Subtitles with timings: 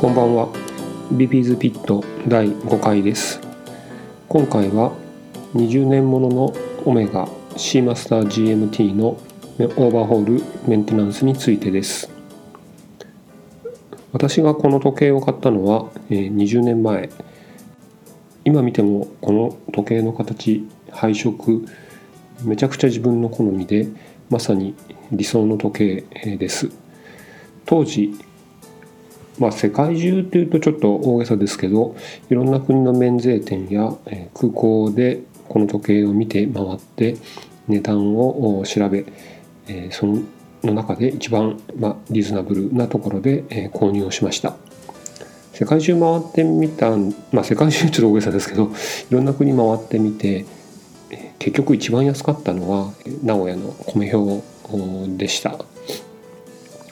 [0.00, 0.48] こんばんは。
[1.12, 3.38] ビビーズピット第5回です。
[4.30, 4.94] 今回は
[5.54, 6.54] 20年ものの
[6.86, 7.28] オメガ
[7.58, 12.10] C マスター GMT のオーバーホールメンテナンスについてです。
[14.12, 17.10] 私がこの時計を買ったのは20年前
[18.46, 21.68] 今見てもこの時計の形配色
[22.42, 23.86] めちゃくちゃ自分の好みで
[24.30, 24.74] まさに
[25.12, 26.70] 理想の時計です。
[27.66, 28.14] 当時
[29.40, 31.96] まあ、世界中というとちょっと大げさですけど
[32.28, 33.92] いろんな国の免税店や
[34.34, 37.16] 空港でこの時計を見て回って
[37.66, 39.06] 値段を調べ
[39.90, 43.42] その中で一番、ま、リーズナブルなところで
[43.72, 44.54] 購入をしました。
[45.52, 46.96] 世界中回ってみた
[47.32, 48.70] まあ世界中ちょっと大げさですけど
[49.10, 50.44] いろんな国回ってみて
[51.38, 54.42] 結局一番安かったのは名古屋の米表
[55.16, 55.58] でした。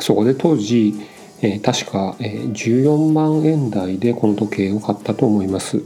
[0.00, 0.94] そこで当時
[1.42, 5.82] えー、確か、え、14万円台でこの時計を買ったと思います。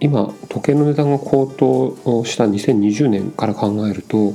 [0.00, 4.34] 今時計の値段が高騰した2020年から考えると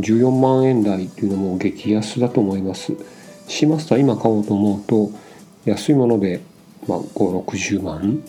[0.00, 2.92] 14万円台っていうのも激安だと思います。
[3.48, 5.10] しますと今買おうと思うと
[5.64, 6.40] 安いもので、
[6.86, 8.22] まあ、560万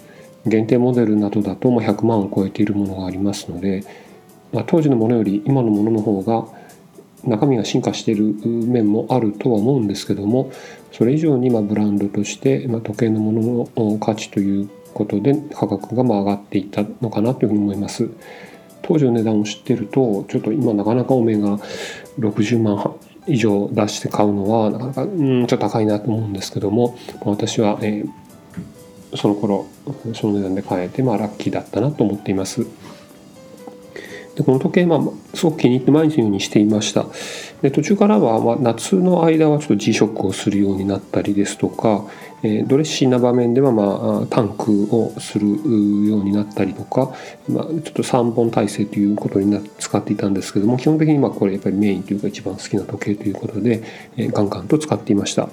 [0.45, 3.83] 限定モデルなどだと100万を超えているものがありますので、
[4.53, 6.45] まあ、当時のものより今のものの方が
[7.27, 10.51] 中身が進化している面もあるとは思うんですけども
[10.91, 18.09] それ以上にまブランドとして、ま時計のものの価値ということで価格がま上がっていったのかなというふうに思います。
[18.81, 21.59] 当時の値段を知ってるとちょっと今なかなかお目が
[22.19, 22.95] 60万
[23.27, 29.67] 以上出して買うのはなかなかうんちょっと高いなと思うんですけども私は、えー、その頃
[30.15, 32.65] その値段で買えてまあラッキーだったなと思っています。
[34.37, 34.99] でこの時計、まあ、
[35.35, 37.07] すごく気に入って毎日のようにしていました
[37.63, 42.05] で途中からは、まあ、夏の間はちょっと G ショックをするようになったりですとか、
[42.43, 47.15] えー、ドレッシーな場面では、まあ、タンクをするようになったりとか、
[47.49, 53.81] まあ、ちょっと3本体制ということにな使っていたんですけども基本的にまあこれやっぱりメインというか一番好きな時計ということで、
[54.17, 55.49] えー、ガンガンと使っていました。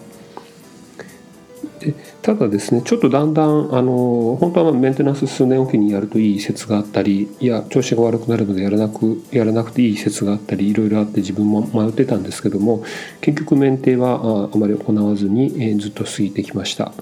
[1.84, 12.82] でただですねちょっとだんだんあの本当はメンテナンス数年おきにやるといい説があったりいや調子が悪くなるのでやらなくやらなくていい説があったりいろいろあって自分も迷ってたんですけども
[13.20, 16.92] 結局メンテはあまり行わずに、えー、ずっと過ぎてきました。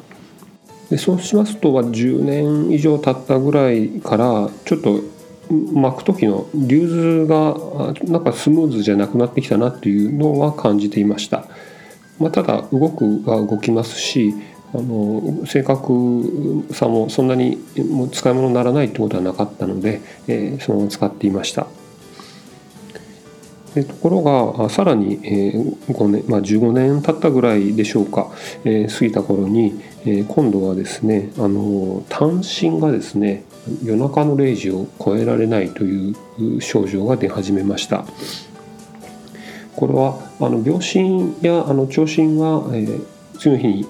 [0.91, 5.01] でそうしますとは10年以上経ったぐらいからちょっと
[5.49, 7.57] 巻く時の流図が
[8.05, 11.47] なんかスムーズじゃなくなってきたなっていうのは感じていました。
[12.19, 14.35] まあ、ただ動くは動きますし
[14.75, 17.59] あの正確さもそんなに
[17.91, 21.67] もう使い物にならないってことはなかったので、えー、そのまま使っていました
[23.75, 23.85] で。
[23.85, 25.53] ところがさらにえ
[25.89, 28.31] 5年、まあ、15年経ったぐらいでしょうか、
[28.65, 33.45] えー、過ぎた頃に、えー、今度はですねあの単身がですね
[33.85, 38.05] 夜中の0時を超えられないという症状が出始めました。
[39.77, 43.05] これはあの秒針やあの聴診は、えー、
[43.39, 43.87] 次の日に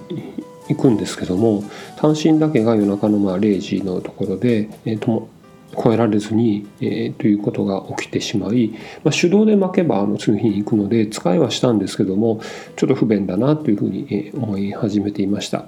[0.75, 1.65] 行くんですけども
[1.97, 5.29] 単身だけが夜中のまあ0時のところで、えー、とも
[5.77, 8.73] 超えられずに、えー、ということが起きてしまい、
[9.05, 12.41] まあ、手動で巻けばあの次の日に行くので使いはしたんですけども
[12.77, 15.67] ちょっと不便だなというふうに思い始めていました。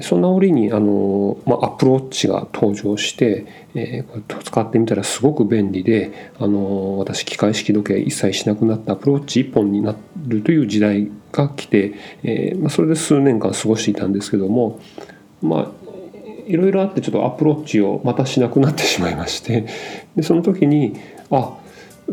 [0.00, 9.96] そんな折にあの、まあ、 Apple Watchが登場して、えー、使ってみたらすごく便利であの私機械式時計一切しなくなった Apple Watch1本になっ
[10.26, 14.80] るという時代が来て、えーまあ、それで数年間過ごしていたんですけども
[15.42, 15.86] まあ
[16.46, 19.66] いろいろあってちょっと Apple Watchをまたしなくなってしまいまして
[20.14, 20.96] でその時に
[21.30, 21.58] あ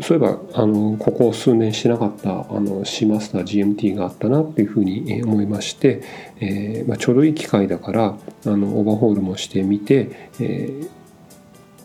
[0.02, 3.42] そういえばあのここ数年してなかったあの シーマスター
[3.76, 6.02] GMT があったなっていうふうに思いまして、
[6.40, 8.16] えーまあ、ちょうどいい機会だからあ
[8.48, 10.88] のオーバーホールもしてみて、えー、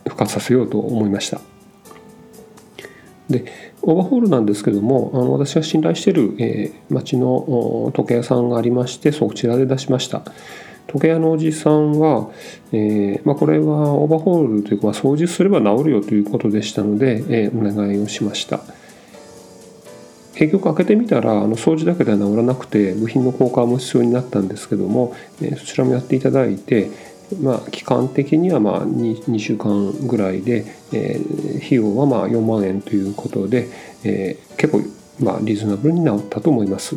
[0.06, 1.40] 復活させようと思いました。
[3.29, 3.45] で
[3.81, 10.23] オーバーホールなんですけどもあの私が信頼している、えー、町の時計屋さんがありましてそちらで出しました。
[10.87, 12.31] 時計屋のおじさんは、
[12.72, 18.61] えー、まあ、これはオーバーホールというか掃除すれば治るよということでしたので、えー、お願いをしました
[20.34, 26.90] 結局開けてみたらあの掃除だけでは治らなくて部品の交換も必要になったんですけども、え、そちらもやっていただいて
[27.41, 33.70] まあ、期間的にはまあ 2, 2週間ぐらいで、えー、費用はまあ4万円ということで、
[34.03, 34.81] えー、結構
[35.23, 36.96] まあリーズナブルに治ったと思います。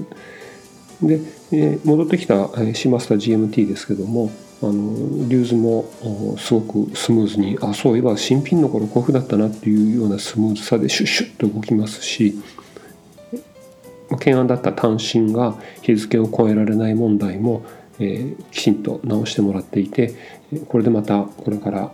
[1.03, 1.21] で、
[1.53, 4.31] えー、戻ってきたシマスタ GMT ですけども
[4.63, 4.73] あの
[5.29, 5.85] リューズも
[6.39, 12.41] すごくスムーズにあそういえば新品の頃こういうふうだったなっていうようなスムーズさでシュッシュッと動きますし
[14.11, 17.65] 懸案だった単身が日付を超えられない問題も
[17.99, 20.15] え、きちんと直してもらっていて
[20.69, 21.93] これでまたこれから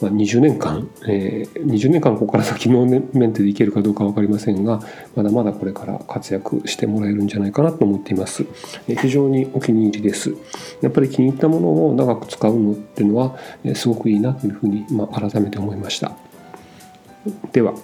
[0.00, 4.80] ま、20年間、えー、20年間ここから先のメンテでいけるかどうか分かりませんが
[5.14, 8.44] まだまだこれから活躍してもらえるんじゃないかなと思っています、
[8.88, 10.34] え、非常にお気に入りです。
[10.82, 16.12] やっぱり気に入ったものを長く使うのっていうのは、え、すごくいいなというふうに、ま、改めて思いました。
[17.52, 17.74] では。